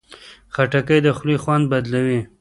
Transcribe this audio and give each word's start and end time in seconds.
خټکی 0.53 0.99
د 1.05 1.07
خولې 1.17 1.37
خوند 1.43 1.65
بدلوي. 1.71 2.19